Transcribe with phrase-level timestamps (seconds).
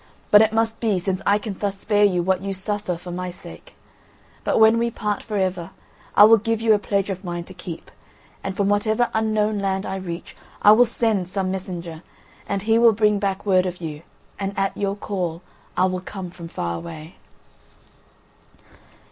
[0.31, 3.29] But it must be, since I can thus spare you what you suffer for my
[3.29, 3.75] sake.
[4.43, 5.69] But when we part for ever
[6.17, 7.91] I will give you a pledge of mine to keep,
[8.43, 12.01] and from whatever unknown land I reach I will send some messenger,
[12.49, 14.01] and he will bring back word of you,
[14.39, 15.43] and at your call
[15.77, 17.17] I will come from far away."